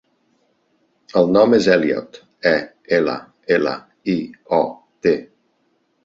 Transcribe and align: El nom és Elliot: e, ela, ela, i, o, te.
El 1.19 1.27
nom 1.33 1.51
és 1.57 1.67
Elliot: 1.73 2.17
e, 2.51 2.53
ela, 2.97 3.17
ela, 3.57 3.75
i, 4.15 4.17
o, 4.61 4.63
te. 5.07 5.13